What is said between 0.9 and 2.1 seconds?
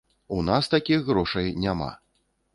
грошай няма.